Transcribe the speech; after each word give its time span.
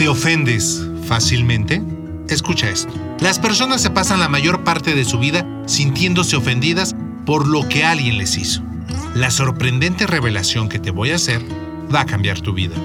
¿Te 0.00 0.08
ofendes 0.08 0.82
fácilmente? 1.04 1.82
Escucha 2.30 2.70
esto. 2.70 2.90
Las 3.20 3.38
personas 3.38 3.82
se 3.82 3.90
pasan 3.90 4.18
la 4.18 4.30
mayor 4.30 4.64
parte 4.64 4.94
de 4.94 5.04
su 5.04 5.18
vida 5.18 5.46
sintiéndose 5.66 6.36
ofendidas 6.36 6.96
por 7.26 7.46
lo 7.46 7.68
que 7.68 7.84
alguien 7.84 8.16
les 8.16 8.38
hizo. 8.38 8.62
La 9.14 9.30
sorprendente 9.30 10.06
revelación 10.06 10.70
que 10.70 10.78
te 10.78 10.90
voy 10.90 11.10
a 11.10 11.16
hacer 11.16 11.42
va 11.94 12.00
a 12.00 12.06
cambiar 12.06 12.40
tu 12.40 12.54
vida. 12.54 12.76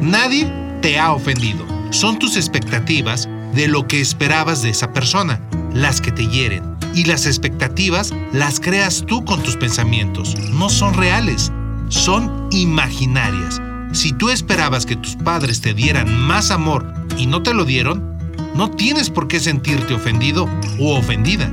Nadie 0.00 0.52
te 0.82 0.98
ha 0.98 1.12
ofendido. 1.12 1.64
Son 1.90 2.18
tus 2.18 2.36
expectativas 2.36 3.28
de 3.54 3.68
lo 3.68 3.86
que 3.86 4.00
esperabas 4.00 4.60
de 4.60 4.70
esa 4.70 4.92
persona, 4.92 5.40
las 5.72 6.00
que 6.00 6.10
te 6.10 6.26
hieren. 6.26 6.64
Y 6.96 7.04
las 7.04 7.26
expectativas 7.26 8.12
las 8.32 8.58
creas 8.58 9.04
tú 9.06 9.24
con 9.24 9.40
tus 9.44 9.56
pensamientos. 9.56 10.34
No 10.50 10.68
son 10.68 10.94
reales, 10.94 11.52
son 11.90 12.48
imaginarias. 12.50 13.60
Si 13.94 14.12
tú 14.12 14.28
esperabas 14.28 14.86
que 14.86 14.96
tus 14.96 15.14
padres 15.14 15.60
te 15.60 15.72
dieran 15.72 16.12
más 16.26 16.50
amor 16.50 16.92
y 17.16 17.28
no 17.28 17.44
te 17.44 17.54
lo 17.54 17.64
dieron, 17.64 18.18
no 18.56 18.68
tienes 18.72 19.08
por 19.08 19.28
qué 19.28 19.38
sentirte 19.38 19.94
ofendido 19.94 20.48
o 20.80 20.98
ofendida. 20.98 21.48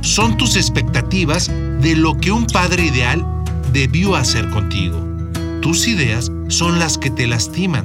Son 0.00 0.36
tus 0.36 0.54
expectativas 0.54 1.48
de 1.48 1.96
lo 1.96 2.16
que 2.16 2.30
un 2.30 2.46
padre 2.46 2.86
ideal 2.86 3.26
debió 3.72 4.14
hacer 4.14 4.48
contigo. 4.50 5.04
Tus 5.62 5.88
ideas 5.88 6.30
son 6.46 6.78
las 6.78 6.96
que 6.96 7.10
te 7.10 7.26
lastiman. 7.26 7.84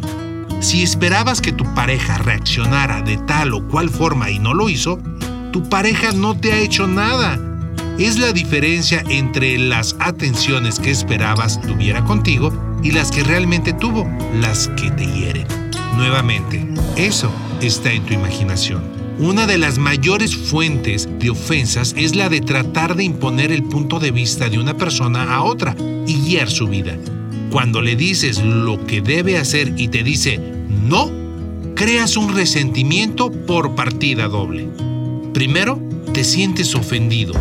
Si 0.60 0.84
esperabas 0.84 1.42
que 1.42 1.52
tu 1.52 1.64
pareja 1.74 2.20
reaccionara 2.20 3.02
de 3.02 3.18
tal 3.18 3.56
o 3.56 3.68
cual 3.68 3.90
forma 3.90 4.30
y 4.30 4.38
no 4.38 4.54
lo 4.54 4.70
hizo, 4.70 5.00
tu 5.52 5.68
pareja 5.68 6.12
no 6.12 6.38
te 6.38 6.54
ha 6.54 6.60
hecho 6.60 6.86
nada. 6.86 7.40
Es 7.98 8.20
la 8.20 8.34
diferencia 8.34 9.04
entre 9.10 9.58
las 9.58 9.96
atenciones 10.00 10.80
que 10.80 10.92
esperabas 10.92 11.60
tuviera 11.62 12.06
contigo 12.06 12.54
y 12.86 12.92
las 12.92 13.10
que 13.12 13.24
realmente 13.24 13.74
tuvo, 13.74 14.08
las 14.40 14.68
que 14.68 14.92
te 14.92 15.08
hieren. 15.08 15.48
Nuevamente, 15.98 16.64
eso 16.96 17.32
está 17.60 17.92
en 17.92 18.06
tu 18.06 18.14
imaginación. 18.14 18.84
Una 19.18 19.48
de 19.48 19.58
las 19.58 19.80
mayores 19.80 20.36
fuentes 20.36 21.10
de 21.18 21.32
ofensas 21.32 21.96
es 21.98 22.16
la 22.16 22.30
de 22.30 22.42
tratar 22.42 22.96
de 22.96 23.04
imponer 23.04 23.52
el 23.52 23.64
punto 23.64 24.00
de 24.00 24.12
vista 24.12 24.50
de 24.50 24.60
una 24.60 24.78
persona 24.78 25.34
a 25.34 25.42
otra 25.42 25.76
y 26.06 26.14
guiar 26.22 26.52
su 26.52 26.68
vida. 26.68 26.96
Cuando 27.50 27.82
le 27.82 27.96
dices 27.96 28.44
lo 28.44 28.86
que 28.86 29.02
debe 29.02 29.40
hacer 29.40 29.74
y 29.78 29.88
te 29.88 30.04
dice 30.04 30.38
no, 30.38 31.12
creas 31.74 32.18
un 32.18 32.36
resentimiento 32.36 33.32
por 33.32 33.74
partida 33.74 34.28
doble. 34.28 34.70
Primero, 35.34 35.82
te 36.14 36.24
sientes 36.24 36.76
ofendido 36.76 37.34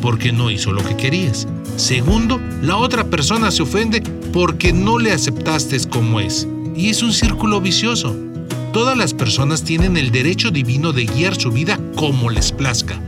porque 0.00 0.32
no 0.32 0.50
hizo 0.50 0.72
lo 0.72 0.82
que 0.82 0.96
querías. 0.96 1.46
Segundo, 1.76 2.40
la 2.62 2.76
otra 2.76 3.04
persona 3.04 3.50
se 3.50 3.62
ofende 3.62 4.02
porque 4.32 4.72
no 4.72 4.98
le 4.98 5.12
aceptaste 5.12 5.78
como 5.88 6.20
es. 6.20 6.46
Y 6.76 6.90
es 6.90 7.02
un 7.02 7.12
círculo 7.12 7.60
vicioso. 7.60 8.16
Todas 8.72 8.96
las 8.96 9.14
personas 9.14 9.64
tienen 9.64 9.96
el 9.96 10.10
derecho 10.10 10.50
divino 10.50 10.92
de 10.92 11.06
guiar 11.06 11.34
su 11.34 11.50
vida 11.50 11.78
como 11.96 12.30
les 12.30 12.52
plazca, 12.52 13.00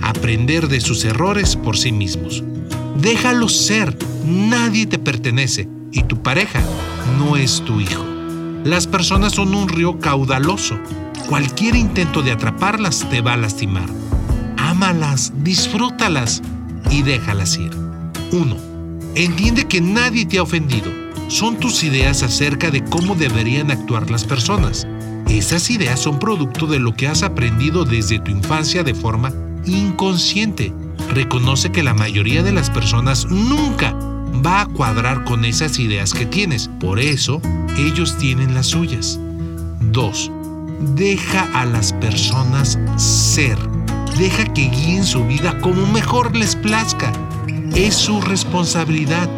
aprender 0.00 0.68
de 0.68 0.80
sus 0.80 1.04
errores 1.04 1.56
por 1.56 1.76
sí 1.76 1.92
mismos. 1.92 2.42
Déjalos 3.00 3.54
ser, 3.54 3.96
nadie 4.24 4.86
te 4.86 4.98
pertenece 4.98 5.68
y 5.92 6.04
tu 6.04 6.22
pareja 6.22 6.62
no 7.18 7.36
es 7.36 7.62
tu 7.64 7.80
hijo. 7.80 8.04
Las 8.64 8.86
personas 8.86 9.34
son 9.34 9.54
un 9.54 9.68
río 9.68 9.98
caudaloso. 9.98 10.78
Cualquier 11.28 11.76
intento 11.76 12.22
de 12.22 12.32
atraparlas 12.32 13.06
te 13.10 13.20
va 13.20 13.34
a 13.34 13.36
lastimar. 13.36 13.88
Disfrútalas 14.90 16.42
y 16.90 17.02
déjalas 17.02 17.56
ir. 17.58 17.70
1. 18.32 18.56
Entiende 19.14 19.64
que 19.68 19.80
nadie 19.80 20.26
te 20.26 20.38
ha 20.38 20.42
ofendido. 20.42 20.90
Son 21.28 21.60
tus 21.60 21.84
ideas 21.84 22.24
acerca 22.24 22.72
de 22.72 22.82
cómo 22.82 23.14
deberían 23.14 23.70
actuar 23.70 24.10
las 24.10 24.24
personas. 24.24 24.88
Esas 25.28 25.70
ideas 25.70 26.00
son 26.00 26.18
producto 26.18 26.66
de 26.66 26.80
lo 26.80 26.92
que 26.92 27.06
has 27.06 27.22
aprendido 27.22 27.84
desde 27.84 28.18
tu 28.18 28.32
infancia 28.32 28.82
de 28.82 28.94
forma 28.94 29.32
inconsciente. 29.64 30.72
Reconoce 31.10 31.70
que 31.70 31.84
la 31.84 31.94
mayoría 31.94 32.42
de 32.42 32.50
las 32.50 32.68
personas 32.68 33.26
nunca 33.26 33.94
va 34.44 34.62
a 34.62 34.66
cuadrar 34.66 35.22
con 35.22 35.44
esas 35.44 35.78
ideas 35.78 36.12
que 36.12 36.26
tienes. 36.26 36.68
Por 36.80 36.98
eso, 36.98 37.40
ellos 37.78 38.18
tienen 38.18 38.54
las 38.54 38.66
suyas. 38.66 39.20
2. 39.92 40.32
Deja 40.96 41.48
a 41.54 41.64
las 41.64 41.92
personas 41.92 42.76
ser. 42.96 43.69
Deja 44.18 44.44
que 44.52 44.68
guíen 44.68 45.04
su 45.04 45.24
vida 45.24 45.58
como 45.60 45.86
mejor 45.86 46.36
les 46.36 46.56
plazca. 46.56 47.12
Es 47.74 47.94
su 47.94 48.20
responsabilidad. 48.20 49.28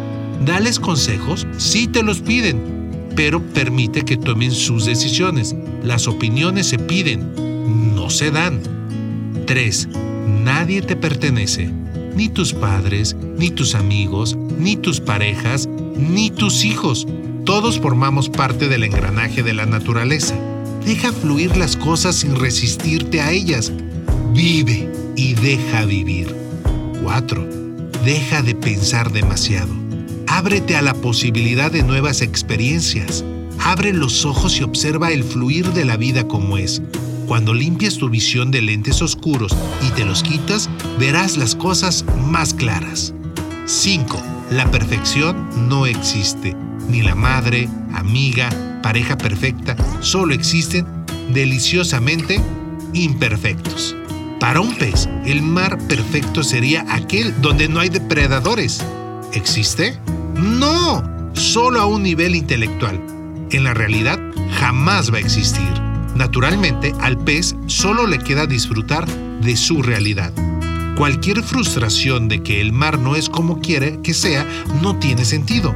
Dales 0.45 0.79
consejos 0.79 1.47
si 1.57 1.87
te 1.87 2.03
los 2.03 2.21
piden, 2.21 3.09
pero 3.15 3.41
permite 3.41 4.03
que 4.03 4.17
tomen 4.17 4.51
sus 4.51 4.85
decisiones. 4.85 5.55
Las 5.83 6.07
opiniones 6.07 6.67
se 6.67 6.79
piden, 6.79 7.95
no 7.95 8.09
se 8.09 8.31
dan. 8.31 8.61
3. 9.45 9.89
Nadie 10.43 10.81
te 10.81 10.95
pertenece. 10.95 11.69
Ni 12.15 12.29
tus 12.29 12.53
padres, 12.53 13.15
ni 13.37 13.49
tus 13.49 13.75
amigos, 13.75 14.35
ni 14.35 14.75
tus 14.75 14.99
parejas, 14.99 15.67
ni 15.97 16.29
tus 16.29 16.63
hijos. 16.63 17.07
Todos 17.45 17.79
formamos 17.79 18.29
parte 18.29 18.69
del 18.69 18.83
engranaje 18.83 19.43
de 19.43 19.53
la 19.53 19.65
naturaleza. 19.65 20.35
Deja 20.85 21.11
fluir 21.11 21.57
las 21.57 21.75
cosas 21.77 22.17
sin 22.17 22.35
resistirte 22.35 23.21
a 23.21 23.31
ellas. 23.31 23.71
Vive 24.33 24.91
y 25.15 25.35
deja 25.35 25.85
vivir. 25.85 26.35
4. 27.03 27.47
Deja 28.03 28.41
de 28.41 28.55
pensar 28.55 29.11
demasiado. 29.11 29.71
Ábrete 30.25 30.75
a 30.75 30.81
la 30.81 30.95
posibilidad 30.95 31.71
de 31.71 31.83
nuevas 31.83 32.21
experiencias. 32.21 33.23
Abre 33.59 33.93
los 33.93 34.25
ojos 34.25 34.59
y 34.59 34.63
observa 34.63 35.11
el 35.11 35.23
fluir 35.23 35.71
de 35.73 35.85
la 35.85 35.97
vida 35.97 36.27
como 36.27 36.57
es. 36.57 36.81
Cuando 37.27 37.53
limpias 37.53 37.97
tu 37.97 38.09
visión 38.09 38.49
de 38.49 38.63
lentes 38.63 39.03
oscuros 39.03 39.55
y 39.87 39.91
te 39.91 40.03
los 40.03 40.23
quitas, 40.23 40.67
verás 40.97 41.37
las 41.37 41.55
cosas 41.55 42.03
más 42.27 42.55
claras. 42.55 43.13
5. 43.67 44.19
La 44.49 44.69
perfección 44.71 45.47
no 45.69 45.85
existe. 45.85 46.55
Ni 46.89 47.03
la 47.03 47.13
madre, 47.13 47.69
amiga, 47.93 48.49
pareja 48.81 49.15
perfecta, 49.15 49.77
solo 50.01 50.33
existen 50.33 50.87
deliciosamente 51.31 52.41
imperfectos. 52.93 53.95
Para 54.43 54.59
un 54.59 54.75
pez, 54.75 55.07
el 55.25 55.41
mar 55.41 55.77
perfecto 55.87 56.43
sería 56.43 56.85
aquel 56.89 57.33
donde 57.41 57.69
no 57.69 57.79
hay 57.79 57.87
depredadores. 57.87 58.83
¿Existe? 59.31 59.97
No, 60.35 61.01
solo 61.31 61.79
a 61.79 61.85
un 61.85 62.03
nivel 62.03 62.35
intelectual. 62.35 63.01
En 63.51 63.63
la 63.63 63.73
realidad, 63.73 64.19
jamás 64.59 65.13
va 65.13 65.15
a 65.15 65.21
existir. 65.21 65.71
Naturalmente, 66.17 66.93
al 66.99 67.17
pez 67.19 67.55
solo 67.67 68.05
le 68.05 68.19
queda 68.19 68.45
disfrutar 68.45 69.07
de 69.39 69.55
su 69.55 69.81
realidad. 69.81 70.33
Cualquier 70.97 71.41
frustración 71.41 72.27
de 72.27 72.43
que 72.43 72.59
el 72.59 72.73
mar 72.73 72.99
no 72.99 73.15
es 73.15 73.29
como 73.29 73.61
quiere 73.61 74.01
que 74.01 74.13
sea 74.13 74.45
no 74.81 74.99
tiene 74.99 75.23
sentido. 75.23 75.73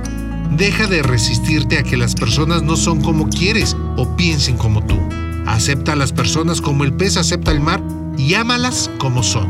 Deja 0.57 0.87
de 0.87 1.03
resistirte 1.03 1.77
a 1.77 1.83
que 1.83 1.95
las 1.95 2.15
personas 2.15 2.63
no 2.63 2.75
son 2.75 2.99
como 2.99 3.29
quieres 3.29 3.77
o 3.95 4.17
piensen 4.17 4.57
como 4.57 4.85
tú. 4.85 4.99
Acepta 5.45 5.93
a 5.93 5.95
las 5.95 6.11
personas 6.11 6.59
como 6.59 6.83
el 6.83 6.91
pez 6.91 7.15
acepta 7.15 7.51
el 7.51 7.61
mar 7.61 7.81
y 8.17 8.33
como 8.97 9.21
son. 9.21 9.47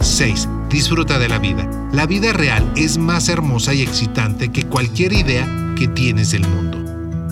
6. 0.00 0.48
Disfruta 0.70 1.18
de 1.18 1.28
la 1.28 1.38
vida. 1.38 1.68
La 1.92 2.06
vida 2.06 2.32
real 2.32 2.72
es 2.76 2.96
más 2.96 3.28
hermosa 3.28 3.74
y 3.74 3.82
excitante 3.82 4.50
que 4.50 4.64
cualquier 4.64 5.12
idea 5.12 5.48
que 5.76 5.88
tienes 5.88 6.30
del 6.30 6.46
mundo. 6.46 6.78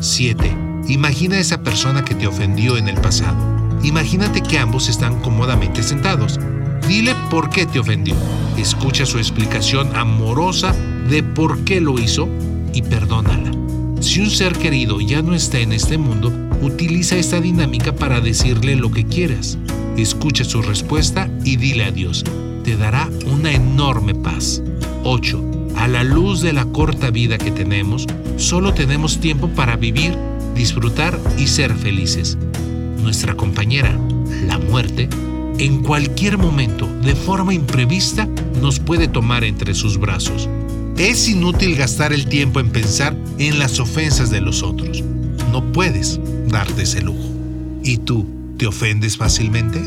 7. 0.01 0.57
Imagina 0.89 1.37
a 1.37 1.41
esa 1.41 1.63
persona 1.63 2.05
que 2.05 2.15
te 2.15 2.27
ofendió 2.27 2.77
en 2.77 2.89
el 2.89 3.01
pasado. 3.01 3.37
Imagínate 3.85 4.43
que 4.43 4.59
ambos 4.59 4.89
están 4.89 5.21
cómodamente 5.21 5.83
sentados. 5.83 6.41
Dile 6.89 7.15
por 7.31 7.51
qué 7.51 7.67
te 7.67 7.79
ofendió. 7.79 8.17
Escucha 8.57 9.07
su 9.07 9.19
explicación 9.19 9.95
amorosa 9.95 10.75
de 11.09 11.23
por 11.23 11.65
qué 11.65 11.81
lo 11.81 11.99
hizo 11.99 12.29
y 12.75 12.83
perdónala. 12.83 13.51
Si 14.01 14.21
un 14.21 14.31
ser 14.31 14.59
querido 14.59 15.01
ya 15.01 15.23
no 15.23 15.35
está 15.35 15.59
en 15.59 15.73
este 15.73 15.97
mundo, 15.97 16.33
utiliza 16.61 17.17
esta 17.17 17.41
dinámica 17.41 17.95
para 17.95 18.21
decirle 18.21 18.75
lo 18.75 18.91
que 18.91 19.07
quieras. 19.07 19.59
Escucha 19.97 20.45
su 20.45 20.63
respuesta 20.63 21.29
y 21.45 21.57
dile 21.57 21.85
adiós. 21.85 22.25
Te 22.65 22.77
dará 22.77 23.11
una 23.27 23.53
enorme 23.53 24.15
paz. 24.15 24.63
8. 25.05 25.73
A 25.77 25.87
la 25.87 26.03
luz 26.03 26.41
de 26.41 26.55
la 26.55 26.65
corta 26.65 27.11
vida 27.11 27.37
que 27.37 27.51
tenemos, 27.51 28.07
solo 28.37 28.73
tenemos 28.73 29.21
tiempo 29.21 29.49
para 29.49 29.77
vivir, 29.77 30.17
disfrutar 30.55 31.19
y 31.39 31.47
ser 31.47 31.75
felices. 31.75 32.39
Nuestra 33.03 33.35
compañera, 33.35 33.99
la 34.47 34.59
muerte, 34.59 35.09
en 35.59 35.83
cualquier 35.83 36.39
momento, 36.39 36.89
de 37.03 37.15
forma 37.15 37.53
imprevista, 37.53 38.27
nos 38.63 38.81
puede 38.81 39.09
tomar 39.09 39.45
entre 39.45 39.75
sus 39.75 39.99
brazos. 39.99 40.49
Es 40.97 41.29
inútil 41.29 41.77
gastar 41.77 42.13
el 42.13 42.27
tiempo 42.27 42.61
en 42.61 42.71
pensar 42.71 43.15
en 43.39 43.59
las 43.59 43.79
ofensas 43.79 44.31
de 44.31 44.41
los 44.41 44.63
otros. 44.63 45.03
No 45.51 45.73
puedes 45.73 46.19
darte 46.49 46.83
ese 46.83 47.03
lujo. 47.03 47.29
¿Y 47.83 47.99
tú 47.99 48.42
¿Te 48.63 48.69
ofendes 48.69 49.17
fácilmente? 49.17 49.81